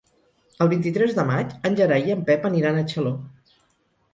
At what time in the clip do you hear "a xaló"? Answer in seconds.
2.81-3.13